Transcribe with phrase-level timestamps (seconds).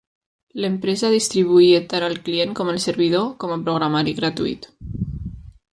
[0.63, 4.71] L'empresa distribuïa tant el client com el servidor com a programari gratuït.